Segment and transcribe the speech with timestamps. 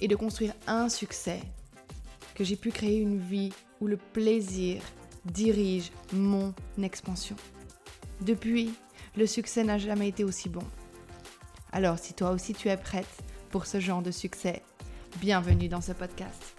[0.00, 1.40] et de construire un succès,
[2.34, 4.82] que j'ai pu créer une vie où le plaisir
[5.24, 7.36] dirige mon expansion.
[8.22, 8.72] Depuis,
[9.16, 10.62] le succès n'a jamais été aussi bon.
[11.72, 13.06] Alors si toi aussi tu es prête
[13.50, 14.62] pour ce genre de succès,
[15.20, 16.54] bienvenue dans ce podcast.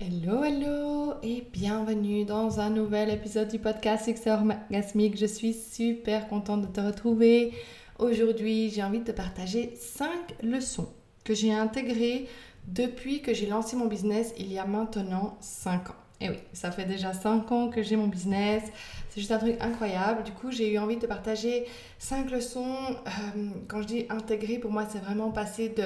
[0.00, 5.18] Hello, hello et bienvenue dans un nouvel épisode du podcast Succès Orgasmique.
[5.18, 7.52] Je suis super contente de te retrouver.
[8.00, 10.08] Aujourd'hui, j'ai envie de te partager 5
[10.42, 10.88] leçons
[11.22, 12.28] que j'ai intégrées
[12.66, 15.94] depuis que j'ai lancé mon business il y a maintenant 5 ans.
[16.22, 18.62] Et oui, ça fait déjà 5 ans que j'ai mon business.
[19.10, 20.22] C'est juste un truc incroyable.
[20.22, 21.66] Du coup, j'ai eu envie de te partager
[21.98, 22.74] 5 leçons.
[23.06, 25.84] Euh, quand je dis intégrer, pour moi, c'est vraiment passer de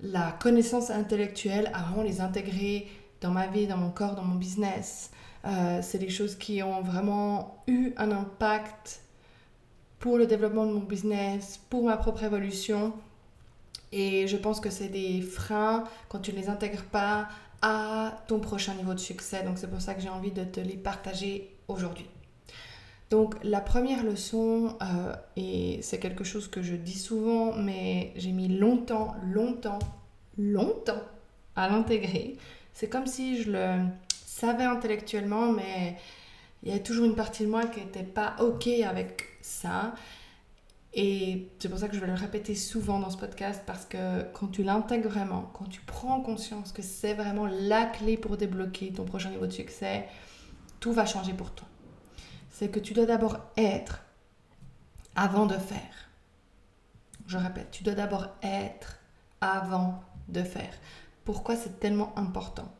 [0.00, 2.88] la connaissance intellectuelle à vraiment les intégrer
[3.20, 5.12] dans ma vie, dans mon corps, dans mon business.
[5.44, 9.02] Euh, c'est des choses qui ont vraiment eu un impact
[9.98, 12.92] pour le développement de mon business, pour ma propre évolution.
[13.92, 17.28] Et je pense que c'est des freins quand tu ne les intègres pas
[17.62, 19.42] à ton prochain niveau de succès.
[19.42, 22.06] Donc c'est pour ça que j'ai envie de te les partager aujourd'hui.
[23.10, 28.32] Donc la première leçon, euh, et c'est quelque chose que je dis souvent, mais j'ai
[28.32, 29.78] mis longtemps, longtemps,
[30.36, 31.02] longtemps
[31.56, 32.36] à l'intégrer.
[32.74, 33.78] C'est comme si je le
[34.10, 35.96] savais intellectuellement, mais
[36.62, 39.94] il y a toujours une partie de moi qui n'était pas OK avec ça.
[40.94, 44.22] Et c'est pour ça que je vais le répéter souvent dans ce podcast parce que
[44.32, 48.92] quand tu l'intègres vraiment, quand tu prends conscience que c'est vraiment la clé pour débloquer
[48.92, 50.08] ton prochain niveau de succès,
[50.80, 51.68] tout va changer pour toi.
[52.50, 54.02] C'est que tu dois d'abord être
[55.14, 56.10] avant de faire.
[57.26, 58.98] Je répète, tu dois d'abord être
[59.40, 60.72] avant de faire.
[61.24, 62.72] Pourquoi c'est tellement important?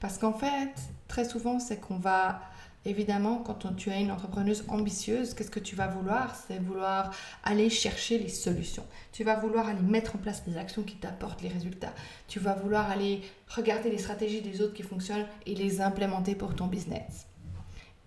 [0.00, 0.72] Parce qu'en fait,
[1.08, 2.40] très souvent, c'est qu'on va
[2.86, 6.36] Évidemment, quand tu es une entrepreneuse ambitieuse, qu'est-ce que tu vas vouloir?
[6.36, 8.84] C'est vouloir aller chercher les solutions.
[9.12, 11.94] Tu vas vouloir aller mettre en place des actions qui t'apportent les résultats.
[12.28, 16.54] Tu vas vouloir aller regarder les stratégies des autres qui fonctionnent et les implémenter pour
[16.54, 17.26] ton business.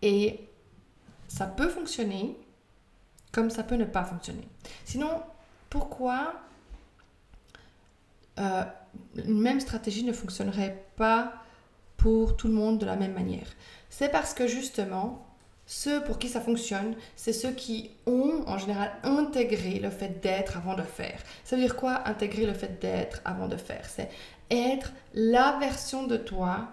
[0.04, 0.42] Et
[1.28, 2.38] ça peut fonctionner
[3.32, 4.48] comme ça peut ne pas fonctionner.
[4.86, 5.22] Sinon,
[5.70, 6.42] pourquoi
[8.40, 8.64] euh,
[9.16, 11.34] une même stratégie ne fonctionnerait pas
[12.36, 13.48] tout le monde de la même manière
[13.90, 15.26] c'est parce que justement,
[15.66, 20.58] ceux pour qui ça fonctionne, c'est ceux qui ont en général intégré le fait d'être
[20.58, 21.20] avant de faire.
[21.44, 23.86] Ça veut dire quoi intégrer le fait d'être avant de faire?
[23.90, 24.10] C'est
[24.52, 26.70] être la version de toi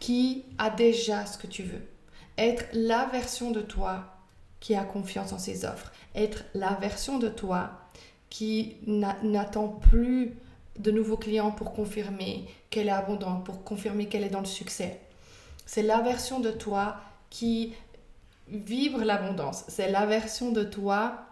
[0.00, 1.82] qui a déjà ce que tu veux.
[2.38, 4.16] Être la version de toi
[4.60, 5.92] qui a confiance en ses offres.
[6.14, 7.72] Être la version de toi
[8.30, 10.34] qui n'attend plus
[10.78, 14.98] de nouveaux clients pour confirmer qu'elle est abondante, pour confirmer qu'elle est dans le succès.
[15.64, 16.96] C'est la version de toi
[17.30, 17.72] qui
[18.48, 19.64] vibre l'abondance.
[19.68, 21.24] C'est la version de toi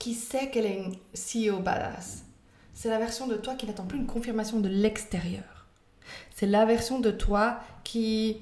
[0.00, 2.24] qui sait qu'elle est une CEO badass.
[2.74, 5.66] C'est la version de toi qui n'attend plus une confirmation de l'extérieur.
[6.34, 8.38] C'est la version de toi qui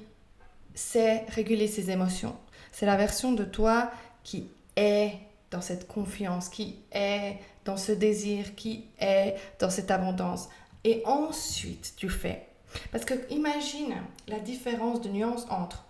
[0.73, 2.35] sait réguler ses émotions.
[2.71, 3.91] C'est la version de toi
[4.23, 5.13] qui est
[5.51, 10.49] dans cette confiance, qui est dans ce désir, qui est dans cette abondance.
[10.87, 12.47] Et ensuite, tu fais.
[12.93, 13.93] Parce que imagine
[14.29, 15.83] la différence de nuance entre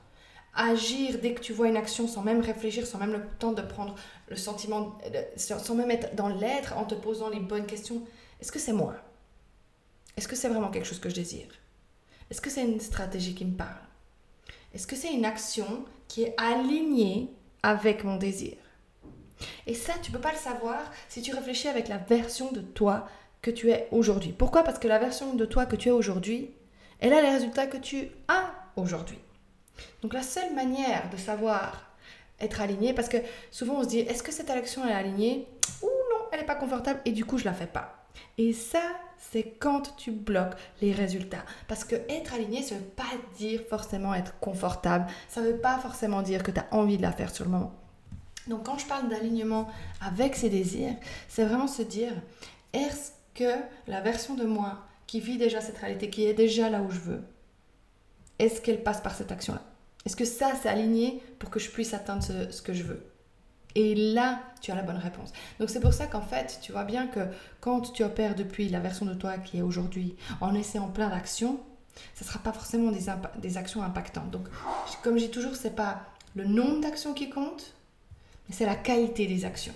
[0.55, 3.61] agir dès que tu vois une action sans même réfléchir, sans même le temps de
[3.61, 3.93] prendre
[4.27, 4.97] le sentiment,
[5.37, 8.01] sans même être dans l'être, en te posant les bonnes questions.
[8.41, 8.95] Est-ce que c'est moi?
[10.17, 11.49] Est-ce que c'est vraiment quelque chose que je désire?
[12.31, 13.85] Est-ce que c'est une stratégie qui me parle?
[14.73, 17.29] Est-ce que c'est une action qui est alignée
[17.61, 18.57] avec mon désir?
[19.67, 23.07] Et ça, tu peux pas le savoir si tu réfléchis avec la version de toi
[23.47, 24.33] que tu es aujourd'hui.
[24.38, 24.63] Pourquoi?
[24.63, 26.51] Parce que la version de toi que tu es aujourd'hui,
[26.99, 29.19] elle a les résultats que tu as aujourd'hui.
[30.01, 31.89] Donc la seule manière de savoir
[32.41, 33.15] être aligné, parce que
[33.49, 35.47] souvent on se dit, est-ce que cette action est alignée?
[35.81, 38.05] Ou non, elle n'est pas confortable et du coup je la fais pas.
[38.38, 38.81] Et ça,
[39.17, 41.45] c'est quand tu bloques les résultats.
[41.69, 43.03] Parce que être aligné, ça ne veut pas
[43.38, 45.07] dire forcément être confortable.
[45.29, 47.51] Ça ne veut pas forcément dire que tu as envie de la faire sur le
[47.51, 47.71] moment.
[48.47, 49.69] Donc quand je parle d'alignement
[50.01, 50.95] avec ses désirs,
[51.29, 52.11] c'est vraiment se dire,
[52.73, 53.54] est-ce que
[53.88, 57.00] la version de moi qui vit déjà cette réalité, qui est déjà là où je
[57.00, 57.22] veux,
[58.39, 59.62] est-ce qu'elle passe par cette action-là?
[60.06, 63.06] Est-ce que ça, c'est aligné pour que je puisse atteindre ce, que je veux?
[63.75, 65.31] Et là, tu as la bonne réponse.
[65.60, 67.19] Donc c'est pour ça qu'en fait, tu vois bien que
[67.62, 71.60] quand tu opères depuis la version de toi qui est aujourd'hui, en essayant plein d'actions,
[72.16, 73.06] ce ne sera pas forcément des,
[73.39, 74.31] des actions impactantes.
[74.31, 74.48] Donc,
[75.04, 76.01] comme je dis toujours, ce n'est pas
[76.36, 77.74] le nombre d'actions qui compte,
[78.48, 79.74] mais c'est la qualité des actions.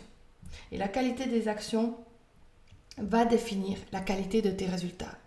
[0.72, 1.96] Et la qualité des actions
[3.02, 5.18] va définir la qualité de tes résultats.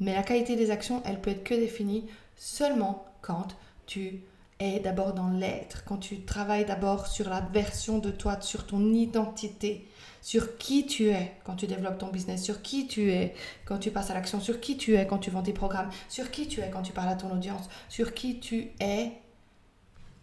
[0.00, 2.06] Mais la qualité des actions, elle peut être que définie
[2.36, 3.56] seulement quand
[3.86, 4.20] tu
[4.58, 8.92] es d'abord dans l'être, quand tu travailles d'abord sur la version de toi, sur ton
[8.92, 9.86] identité,
[10.22, 13.90] sur qui tu es quand tu développes ton business, sur qui tu es quand tu
[13.90, 16.60] passes à l'action, sur qui tu es quand tu vends tes programmes, sur qui tu
[16.60, 19.12] es quand tu parles à ton audience, sur qui tu es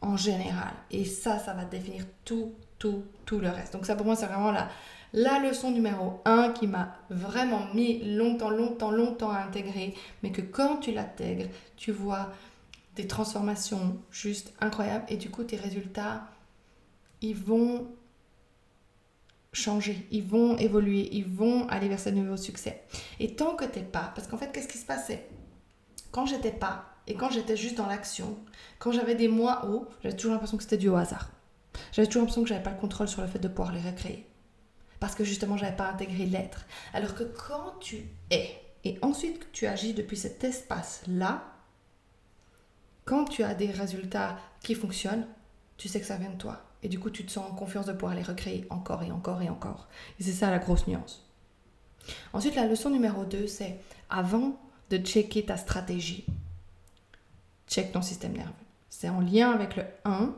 [0.01, 0.73] en général.
[0.91, 3.73] Et ça, ça va définir tout, tout, tout le reste.
[3.73, 4.67] Donc ça pour moi, c'est vraiment la,
[5.13, 9.93] la leçon numéro 1 qui m'a vraiment mis longtemps, longtemps, longtemps à intégrer,
[10.23, 12.31] mais que quand tu l'intègres, tu vois
[12.95, 16.27] des transformations juste incroyables et du coup tes résultats,
[17.21, 17.87] ils vont
[19.51, 22.83] changer, ils vont évoluer, ils vont aller vers ce nouveau succès.
[23.19, 25.29] Et tant que t'es pas, parce qu'en fait, qu'est-ce qui se passait?
[26.11, 28.37] Quand j'étais pas et quand j'étais juste dans l'action,
[28.79, 31.29] quand j'avais des mois hauts, j'avais toujours l'impression que c'était du hasard.
[31.91, 34.25] J'avais toujours l'impression que j'avais pas le contrôle sur le fait de pouvoir les recréer.
[35.03, 36.65] Parce que justement, j'avais pas intégré l'être.
[36.93, 38.55] Alors que quand tu es,
[38.85, 41.43] et ensuite que tu agis depuis cet espace-là,
[43.03, 45.27] quand tu as des résultats qui fonctionnent,
[45.75, 46.61] tu sais que ça vient de toi.
[46.83, 49.41] Et du coup, tu te sens en confiance de pouvoir les recréer encore et encore
[49.41, 49.89] et encore.
[50.21, 51.29] Et c'est ça la grosse nuance.
[52.31, 54.57] Ensuite, la leçon numéro 2, c'est avant
[54.89, 56.25] de checker ta stratégie,
[57.67, 58.53] check ton système nerveux.
[58.89, 60.33] C'est en lien avec le 1.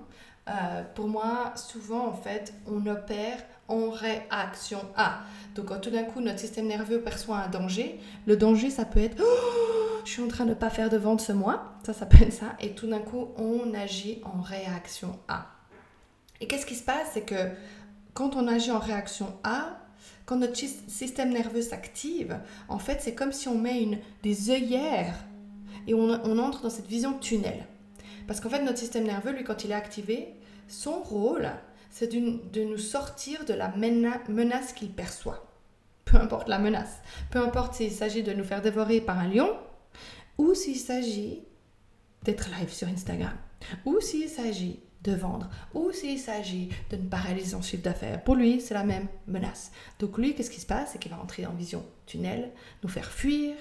[0.48, 3.38] Euh, pour moi, souvent, en fait, on opère
[3.68, 5.22] en réaction à.
[5.56, 9.00] Donc, quand tout d'un coup, notre système nerveux perçoit un danger, le danger, ça peut
[9.00, 11.74] être oh, je suis en train de ne pas faire de vente ce mois.
[11.84, 12.56] Ça, ça peut être ça.
[12.60, 15.48] Et tout d'un coup, on agit en réaction à.
[16.42, 17.10] Et qu'est-ce qui se passe?
[17.14, 17.50] C'est que
[18.14, 19.80] quand on agit en réaction à,
[20.26, 22.38] quand notre système nerveux s'active,
[22.68, 25.16] en fait, c'est comme si on met une, des œillères
[25.88, 27.66] et on, on entre dans cette vision tunnel.
[28.28, 30.36] Parce qu'en fait, notre système nerveux, lui, quand il est activé,
[30.68, 31.50] son rôle,
[31.90, 35.48] c'est de nous sortir de la menace qu'il perçoit.
[36.06, 37.00] Peu importe la menace.
[37.32, 39.56] Peu importe s'il s'agit de nous faire dévorer par un lion
[40.38, 41.44] ou s'il s'agit
[42.24, 43.34] d'être live sur Instagram
[43.86, 48.24] ou s'il s'agit de vendre ou s'il s'agit de ne pas réaliser son chiffre d'affaires.
[48.24, 49.72] Pour lui, c'est la même menace.
[50.00, 50.92] Donc lui, qu'est-ce qui se passe?
[50.92, 52.52] C'est qu'il va entrer dans vision tunnel,
[52.84, 53.54] nous faire fuir,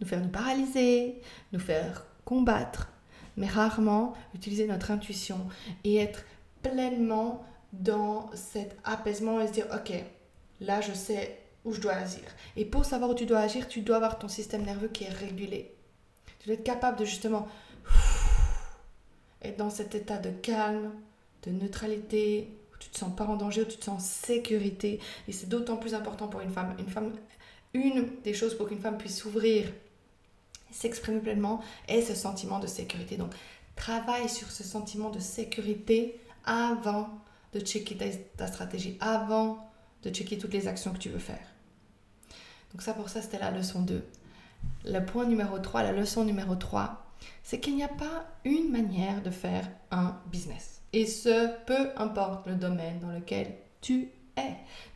[0.00, 1.20] nous faire nous paralyser,
[1.52, 2.88] nous faire combattre,
[3.36, 5.38] mais rarement utiliser notre intuition
[5.84, 6.24] et être
[6.62, 9.92] pleinement dans cet apaisement et se dire, ok,
[10.60, 12.24] là je sais où je dois agir.
[12.56, 15.08] Et pour savoir où tu dois agir, tu dois avoir ton système nerveux qui est
[15.10, 15.74] régulé.
[16.40, 17.48] Tu dois être capable de justement
[19.42, 20.92] être dans cet état de calme,
[21.44, 25.00] de neutralité, où tu te sens pas en danger, où tu te sens en sécurité.
[25.28, 26.74] Et c'est d'autant plus important pour une femme.
[26.78, 27.12] Une femme,
[27.74, 29.72] une des choses pour qu'une femme puisse s'ouvrir,
[30.72, 33.16] s'exprimer pleinement, est ce sentiment de sécurité.
[33.16, 33.32] Donc,
[33.76, 37.08] travaille sur ce sentiment de sécurité avant
[37.52, 37.96] de checker
[38.36, 39.70] ta, stratégie, avant
[40.02, 41.46] de checker toutes les actions que tu veux faire.
[42.72, 44.04] Donc ça, pour ça, c'était la leçon 2.
[44.86, 47.04] Le point numéro 3, la leçon numéro 3,
[47.42, 50.80] c'est qu'il n'y a pas une manière de faire un business.
[50.92, 54.10] Et ce, peu importe le domaine dans lequel tu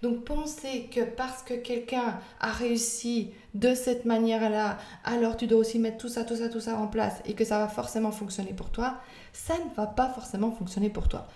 [0.03, 5.79] Donc penser que parce que quelqu'un a réussi de cette manière-là, alors tu dois aussi
[5.79, 8.53] mettre tout ça, tout ça, tout ça en place et que ça va forcément fonctionner
[8.53, 9.01] pour toi,
[9.33, 11.27] ça ne va pas forcément fonctionner pour toi.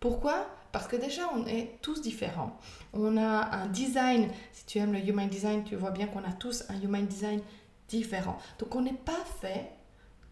[0.00, 0.46] Pourquoi?
[0.72, 2.56] Parce que déjà, on est tous différents.
[2.92, 6.32] On a un design, si tu aimes le human design, tu vois bien qu'on a
[6.32, 7.40] tous un human design
[7.88, 8.38] différent.
[8.58, 9.70] Donc on n'est pas fait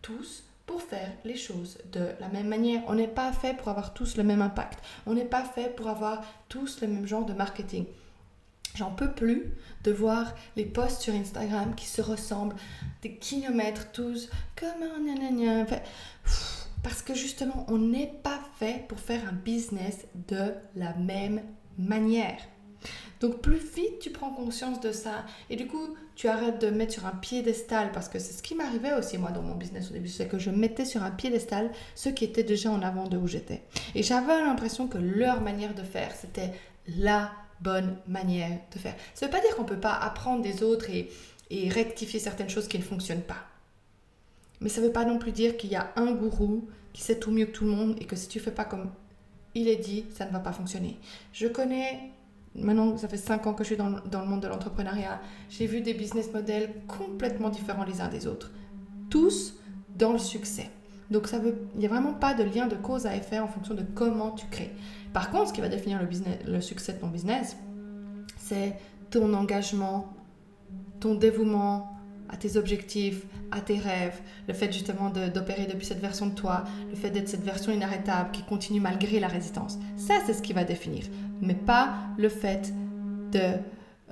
[0.00, 2.82] tous pour faire les choses de la même manière.
[2.86, 4.78] On n'est pas fait pour avoir tous le même impact.
[5.06, 7.86] On n'est pas fait pour avoir tous le même genre de marketing.
[8.76, 12.54] J'en peux plus de voir les posts sur Instagram qui se ressemblent
[13.02, 14.28] des kilomètres tous
[16.82, 21.42] parce que justement, on n'est pas fait pour faire un business de la même
[21.78, 22.38] manière.
[23.20, 26.92] Donc plus vite tu prends conscience de ça et du coup tu arrêtes de mettre
[26.92, 29.92] sur un piédestal parce que c'est ce qui m'arrivait aussi moi dans mon business au
[29.92, 33.16] début, c'est que je mettais sur un piédestal ceux qui étaient déjà en avant de
[33.16, 33.62] où j'étais.
[33.94, 36.52] Et j'avais l'impression que leur manière de faire c'était
[36.86, 38.94] la bonne manière de faire.
[39.14, 41.10] Ça ne veut pas dire qu'on ne peut pas apprendre des autres et,
[41.70, 43.46] rectifier certaines choses qui ne fonctionnent pas.
[44.60, 47.18] Mais ça ne veut pas non plus dire qu'il y a un gourou qui sait
[47.18, 48.90] tout mieux que tout le monde et que si tu fais pas comme
[49.54, 50.98] il est dit, ça ne va pas fonctionner.
[51.32, 52.12] Je connais,
[52.62, 55.80] maintenant ça fait 5 ans que je suis dans, le monde de l'entrepreneuriat, j'ai vu
[55.80, 58.50] des business models complètement différents les uns des autres.
[59.10, 59.54] Tous
[59.96, 60.70] dans le succès.
[61.10, 63.48] Donc ça veut, il n'y a vraiment pas de lien de cause à effet en
[63.48, 64.72] fonction de comment tu crées.
[65.12, 66.00] Par contre, ce qui va définir
[66.46, 67.56] le succès de ton business,
[68.36, 68.74] c'est
[69.10, 70.12] ton engagement,
[71.00, 71.97] ton dévouement
[72.28, 76.64] à tes objectifs, à tes rêves, le fait justement d'opérer depuis cette version de toi,
[76.90, 79.78] le fait d'être cette version inarrêtable qui continue malgré la résistance.
[79.96, 81.04] Ça, c'est ce qui va définir,
[81.40, 82.72] mais pas le fait
[83.32, 83.54] de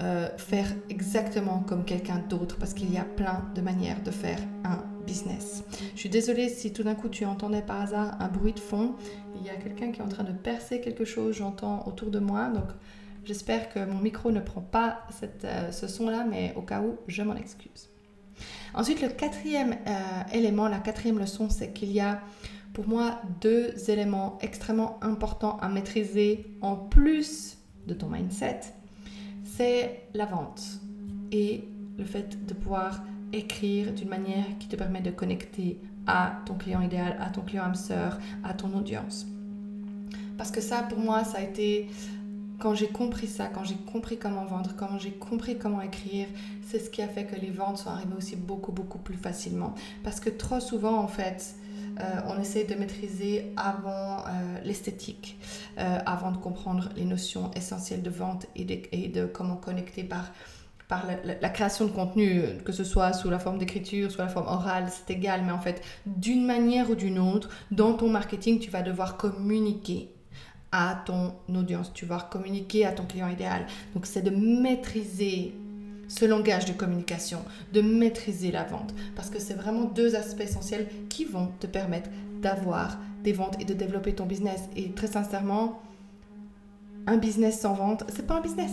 [0.01, 4.39] euh, faire exactement comme quelqu'un d'autre, parce qu'il y a plein de manières de faire
[4.65, 5.65] un business.
[5.95, 8.95] Je suis désolée si tout d'un coup tu entendais par hasard un bruit de fond.
[9.41, 12.19] Il y a quelqu'un qui est en train de percer quelque chose, j'entends autour de
[12.19, 12.67] moi, donc
[13.25, 15.07] j'espère que mon micro ne prend pas
[15.45, 17.89] euh, ce son-là, mais au cas où, je m'en excuse.
[18.75, 22.21] Ensuite, le quatrième euh, élément, la quatrième leçon, c'est qu'il y a
[22.73, 28.61] pour moi deux éléments extrêmement importants à maîtriser en plus de ton mindset.
[29.45, 30.63] C'est la vente
[31.33, 31.65] et
[31.97, 33.03] le fait de pouvoir
[33.33, 37.65] écrire d'une manière qui te permet de connecter à ton client idéal, à ton client
[37.65, 39.27] âme sœur, à ton audience.
[40.37, 41.89] Parce que ça, pour moi, ça a été
[42.59, 46.27] quand j'ai compris ça, quand j'ai compris comment vendre, quand j'ai compris comment écrire,
[46.67, 49.75] c'est ce qui a fait que les ventes sont arrivées aussi beaucoup, beaucoup plus facilement.
[50.03, 51.55] Parce que trop souvent, en fait,
[52.01, 55.39] euh, on essaie de maîtriser avant euh, l'esthétique,
[55.79, 60.33] euh, avant de comprendre les notions essentielles de vente et de, comment connecter par,
[60.91, 64.47] la, la, création de contenu, que ce soit sous la forme d'écriture, sous la forme
[64.47, 68.71] orale, c'est égal, mais en fait, d'une manière ou d'une autre, dans ton marketing, tu
[68.71, 70.11] vas devoir communiquer
[70.77, 73.67] à ton audience, tu vas communiquer à ton client idéal.
[73.95, 75.55] Donc c'est de maîtriser
[76.07, 77.39] ce langage de communication,
[77.73, 82.11] de maîtriser la vente, parce que c'est vraiment deux aspects essentiels qui vont te permettre
[82.43, 84.69] d'avoir des ventes et de développer ton business.
[84.77, 85.81] Et très sincèrement,
[87.07, 88.73] un business sans vente, c'est pas un business.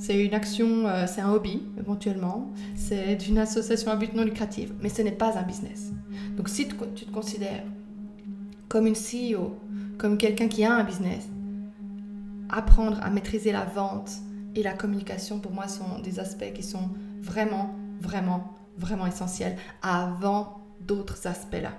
[0.00, 4.70] C'est une action, euh, c'est un hobby éventuellement, c'est une association à but non lucratif,
[4.80, 5.92] mais ce n'est pas un business.
[6.36, 6.74] Donc si tu
[7.06, 7.62] te considères
[8.68, 9.56] comme une CEO
[9.98, 11.28] comme quelqu'un qui a un business.
[12.50, 14.10] Apprendre à maîtriser la vente
[14.54, 16.90] et la communication, pour moi, sont des aspects qui sont
[17.22, 21.72] vraiment, vraiment, vraiment essentiels avant d'autres aspects-là.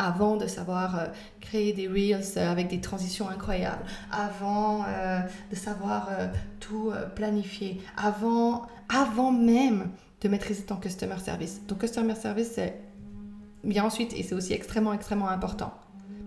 [0.00, 1.06] Avant de savoir euh,
[1.40, 6.08] créer des reels euh, avec des transitions incroyables, avant euh, de savoir
[6.60, 9.90] tout planifier, avant, avant même
[10.20, 11.60] de maîtriser ton customer service.
[11.66, 12.80] Ton customer service, c'est
[13.64, 15.74] bien ensuite et c'est aussi extrêmement, extrêmement important.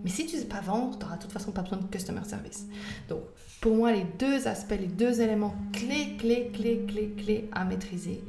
[0.04, 1.86] Mais si tu ne sais pas vendre, tu n'auras de toute façon pas besoin de
[1.86, 2.66] customer service.
[3.08, 3.20] Donc,
[3.60, 8.24] pour moi, les deux aspects, les deux éléments clés, clés, clés, clés, clés à maîtriser,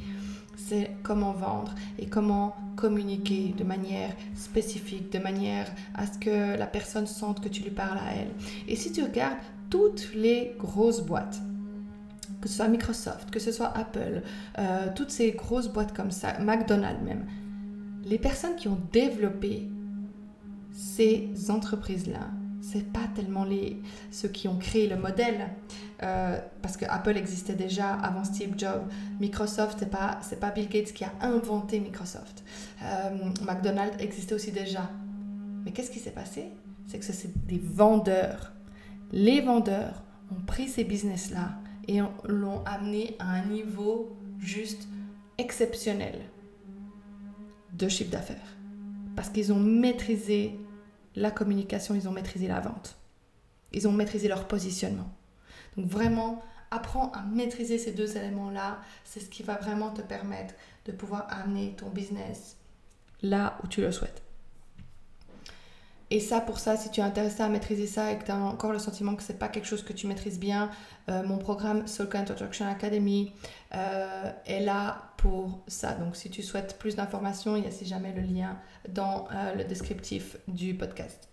[0.55, 6.67] c'est comment vendre et comment communiquer de manière spécifique, de manière à ce que la
[6.67, 8.31] personne sente que tu lui parles à elle.
[8.67, 9.37] Et si tu regardes
[9.69, 11.41] toutes les grosses boîtes,
[12.41, 14.21] que ce soit Microsoft, que ce soit Apple,
[14.59, 17.25] euh, toutes ces grosses boîtes comme ça, McDonald's même,
[18.03, 19.69] les personnes qui ont développé
[20.73, 22.29] ces entreprises-là,
[22.61, 25.49] c'est pas tellement les, ceux qui ont créé le modèle,
[26.01, 28.83] euh, parce que Apple existait déjà avant Steve Jobs.
[29.19, 32.43] Microsoft, c'est pas, pas Bill Gates qui a inventé Microsoft.
[32.83, 33.09] Euh,
[33.45, 34.89] McDonald's existait aussi déjà.
[35.65, 36.45] Mais qu'est-ce qui s'est passé?
[36.87, 38.53] C'est que c'est des vendeurs.
[39.11, 41.51] Les vendeurs ont pris ces business-là
[41.87, 44.87] et l'ont amené à un niveau juste
[45.37, 46.19] exceptionnel
[47.73, 48.37] de chiffre d'affaires.
[49.15, 50.57] Parce qu'ils ont maîtrisé
[51.15, 52.97] la communication, ils ont maîtrisé la vente.
[53.71, 55.11] Ils ont maîtrisé leur positionnement.
[55.77, 58.79] Donc vraiment, apprends à maîtriser ces deux éléments-là.
[59.03, 60.53] C'est ce qui va vraiment te permettre
[60.85, 62.57] de pouvoir amener ton business
[63.23, 64.21] là où tu le souhaites.
[66.13, 68.37] Et ça, pour ça, si tu es intéressé à maîtriser ça et que tu as
[68.37, 70.69] encore le sentiment que ce n'est pas quelque chose que tu maîtrises bien,
[71.09, 73.31] euh, mon programme Soul Introduction Academy
[73.73, 75.93] euh, est là pour ça.
[75.93, 79.55] Donc, si tu souhaites plus d'informations, il y a si jamais le lien dans euh,
[79.55, 81.29] le descriptif du podcast.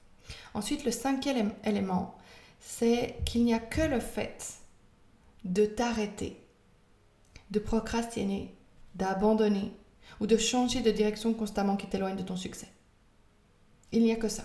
[0.55, 2.17] Ensuite, le cinquième élément,
[2.59, 4.63] c'est qu'il n'y a que le fait
[5.45, 6.43] de t'arrêter,
[7.51, 8.57] de procrastiner,
[8.95, 9.75] d'abandonner
[10.21, 12.69] ou de changer de direction constamment qui t'éloigne de ton succès.
[13.93, 14.45] Il n'y a que ça.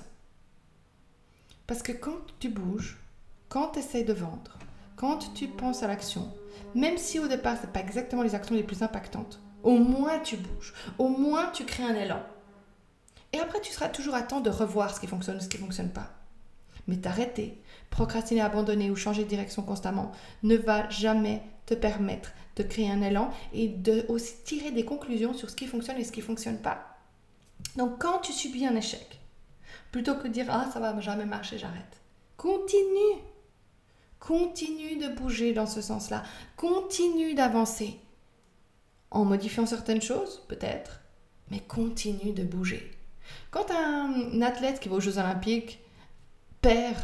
[1.68, 2.98] Parce que quand tu bouges,
[3.50, 4.58] quand tu essaies de vendre,
[4.96, 6.32] quand tu penses à l'action,
[6.74, 10.38] même si au départ, ce pas exactement les actions les plus impactantes, au moins tu
[10.38, 12.22] bouges, au moins tu crées un élan.
[13.34, 15.58] Et après, tu seras toujours à temps de revoir ce qui fonctionne et ce qui
[15.58, 16.14] ne fonctionne pas.
[16.88, 20.12] Mais t'arrêter, procrastiner, abandonner ou changer de direction constamment
[20.44, 25.34] ne va jamais te permettre de créer un élan et de aussi tirer des conclusions
[25.34, 26.98] sur ce qui fonctionne et ce qui ne fonctionne pas.
[27.76, 29.20] Donc quand tu subis un échec,
[29.96, 32.02] Plutôt que de dire ah ça va jamais marcher, j'arrête.
[32.36, 33.24] Continue.
[34.20, 36.22] Continue de bouger dans ce sens-là.
[36.58, 37.98] Continue d'avancer.
[39.10, 41.00] En modifiant certaines choses, peut-être,
[41.50, 42.92] mais continue de bouger.
[43.52, 45.80] Quand un athlète qui va aux Jeux Olympiques
[46.60, 47.00] perd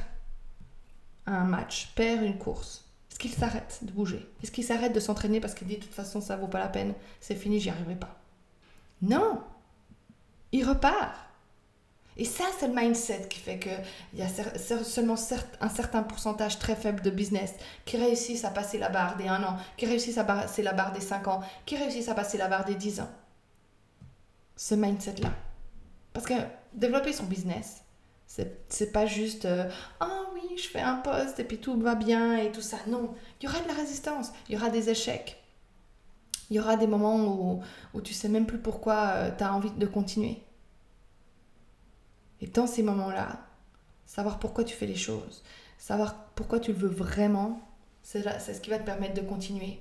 [1.27, 4.27] un match, perd une course, est-ce qu'il s'arrête de bouger?
[4.43, 6.67] Est-ce qu'il s'arrête de s'entraîner parce qu'il dit de toute façon ça vaut pas la
[6.67, 8.19] peine, c'est fini, j'y arriverai pas?
[9.01, 9.41] Non
[10.51, 11.30] Il repart
[12.17, 14.27] et ça, c'est le mindset qui fait qu'il y a
[14.83, 15.15] seulement
[15.61, 17.53] un certain pourcentage très faible de business
[17.85, 20.91] qui réussissent à passer la barre des 1 an, qui réussissent à passer la barre
[20.91, 23.09] des 5 ans, qui réussissent à passer la barre des 10 ans.
[24.57, 25.29] Ce mindset-là.
[26.13, 26.33] Parce que
[26.73, 27.83] développer son business,
[28.27, 29.47] c'est pas juste
[29.99, 32.77] Ah oh oui, je fais un poste et puis tout va bien et tout ça.
[32.87, 35.37] Non, il y aura de la résistance, il y aura des échecs.
[36.49, 37.61] Il y aura des moments où,
[37.93, 40.43] où tu sais même plus pourquoi euh, tu as envie de continuer.
[42.41, 43.39] Et dans ces moments-là,
[44.05, 45.43] savoir pourquoi tu fais les choses,
[45.77, 47.61] savoir pourquoi tu le veux vraiment,
[48.01, 49.79] c'est ce qui va te permettre de continuer.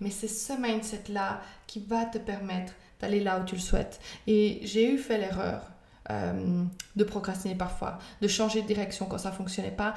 [0.00, 4.00] Mais c'est ce mindset-là qui va te permettre d'aller là où tu le souhaites.
[4.26, 5.70] Et j'ai eu fait l'erreur
[6.10, 9.94] euh, de procrastiner parfois, de changer de direction quand ça ne fonctionnait pas,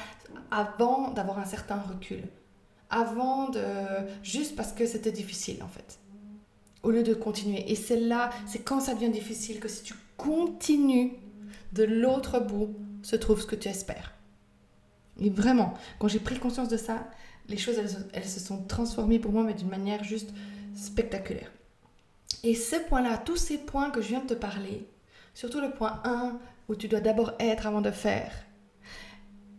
[0.51, 2.23] avant d'avoir un certain recul.
[2.89, 3.61] Avant de...
[4.23, 5.99] juste parce que c'était difficile en fait.
[6.81, 7.71] Au lieu de continuer.
[7.71, 11.13] Et c'est là, c'est quand ça devient difficile que si tu continues
[11.73, 14.13] de l'autre bout se trouve ce que tu espères.
[15.19, 17.07] Et vraiment, quand j'ai pris conscience de ça,
[17.47, 17.77] les choses,
[18.13, 20.31] elles, se sont transformées pour moi, mais d'une manière juste
[20.75, 21.51] spectaculaire.
[22.43, 24.87] Et ce point-là, tous ces points que je viens de te parler,
[25.33, 28.31] surtout le point 1, où tu dois d'abord être avant de faire,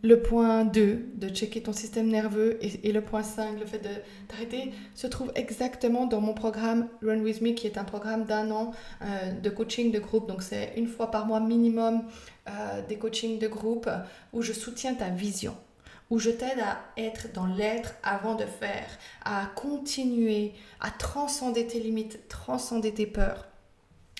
[0.03, 3.89] le point 2, de checker ton système nerveux, et, le point 5, le fait de
[4.27, 8.49] t'arrêter, se trouve exactement dans mon programme Run With Me, qui est un programme d'un
[8.51, 8.71] an
[9.03, 10.27] euh, de coaching de groupe.
[10.27, 12.03] Donc c'est une fois par mois minimum
[12.49, 13.89] euh, des coachings de groupe
[14.33, 15.55] où je soutiens ta vision,
[16.09, 18.87] où je t'aide à être dans l'être avant de faire,
[19.23, 23.47] à continuer, à transcender tes limites, transcender tes peurs.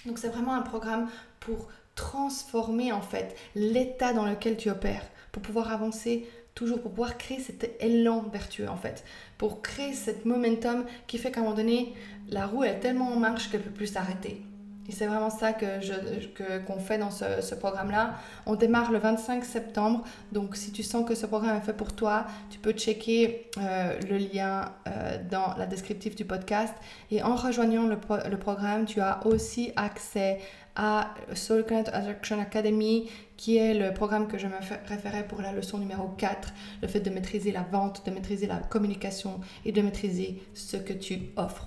[0.05, 1.09] Donc c'est vraiment un programme
[1.39, 7.17] pour transformer en fait l'état dans lequel tu opères pour pouvoir avancer toujours, pour pouvoir
[7.17, 9.03] créer cet élan vertueux en fait,
[9.37, 11.93] pour créer cet momentum qui fait qu'à un moment donné,
[12.29, 14.41] la roue est tellement en marche qu'elle ne peut plus s'arrêter.
[14.89, 18.15] Et c'est vraiment ça que qu'on fait dans ce, programme-là.
[18.45, 21.93] On démarre le 25 septembre, donc si tu sens que ce programme est fait pour
[21.93, 26.73] toi, tu peux checker euh, le lien euh, dans la descriptive du podcast.
[27.11, 27.97] Et en rejoignant le,
[28.29, 30.39] le programme, tu as aussi accès
[30.75, 31.91] à Soul Connect
[32.31, 33.09] Academy,
[33.41, 34.53] qui est le programme que je me
[34.87, 38.57] référais pour la leçon numéro 4, le fait de maîtriser la vente, de maîtriser la
[38.57, 41.65] communication et de maîtriser ce que tu offres.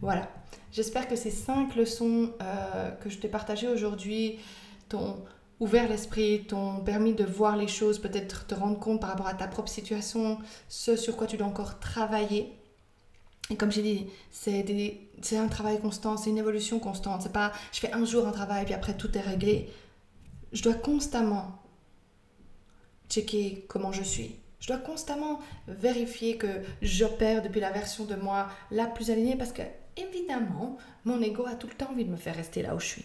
[0.00, 0.30] Voilà,
[0.70, 4.38] j'espère que ces cinq leçons euh, que je t'ai partagées aujourd'hui
[4.88, 5.16] t'ont
[5.58, 9.34] ouvert l'esprit, t'ont permis de voir les choses, peut-être te rendre compte par rapport à
[9.34, 10.38] ta propre situation,
[10.68, 12.52] ce sur quoi tu dois encore travailler.
[13.50, 17.22] Et comme j'ai dit, c'est un travail constant, c'est une évolution constante.
[17.22, 19.68] C'est pas je fais un jour un travail puis après tout est réglé.
[20.52, 21.62] Je dois constamment
[23.08, 24.36] checker comment je suis.
[24.60, 29.52] Je dois constamment vérifier que j'opère depuis la version de moi la plus alignée parce
[29.52, 29.62] que
[29.96, 32.86] évidemment, mon ego a tout le temps envie de me faire rester là où je
[32.86, 33.04] suis.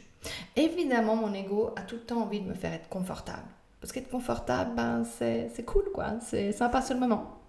[0.56, 3.48] Évidemment, mon ego a tout le temps envie de me faire être confortable.
[3.82, 6.20] Parce qu'être confortable, ben, c'est cool, quoi.
[6.22, 7.40] C'est sympa sur le moment.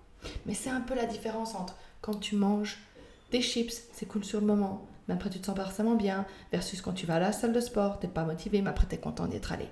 [0.46, 2.78] Mais c'est un peu la différence entre quand tu manges
[3.30, 6.26] des chips, c'est cool sur le moment, mais après tu te sens pas forcément bien,
[6.52, 8.94] versus quand tu vas à la salle de sport, t'es pas motivé, mais après tu
[8.94, 9.66] es content d'être allé.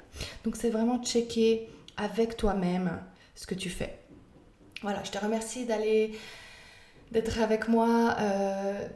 [0.45, 3.01] Donc c'est vraiment checker avec toi-même
[3.35, 3.99] ce que tu fais.
[4.83, 6.13] Voilà, je te remercie d'aller,
[7.11, 8.87] d'être avec moi euh,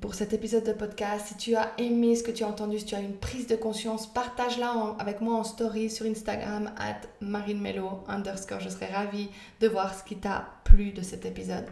[0.00, 1.26] pour cet épisode de podcast.
[1.28, 3.56] Si tu as aimé ce que tu as entendu, si tu as une prise de
[3.56, 8.60] conscience, partage-la avec moi en story sur Instagram, at marinemelo underscore.
[8.60, 11.66] Je serais ravie de voir ce qui t'a plu de cet épisode.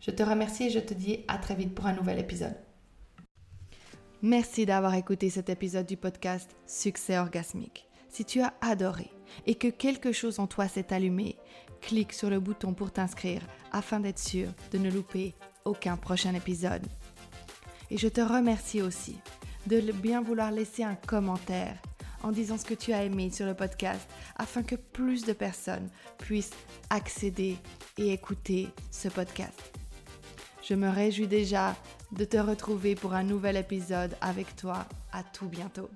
[0.00, 2.56] Je te remercie et je te dis à très vite pour un nouvel épisode.
[4.22, 7.86] Merci d'avoir écouté cet épisode du podcast Succès orgasmique.
[8.08, 9.10] Si tu as adoré
[9.46, 11.36] et que quelque chose en toi s'est allumé,
[11.80, 16.86] clique sur le bouton pour t'inscrire afin d'être sûr de ne louper aucun prochain épisode.
[17.90, 19.18] Et je te remercie aussi
[19.66, 21.76] de bien vouloir laisser un commentaire
[22.22, 25.88] en disant ce que tu as aimé sur le podcast afin que plus de personnes
[26.18, 26.54] puissent
[26.90, 27.56] accéder
[27.98, 29.72] et écouter ce podcast.
[30.68, 31.76] Je me réjouis déjà
[32.10, 34.84] de te retrouver pour un nouvel épisode avec toi.
[35.12, 35.88] À tout bientôt.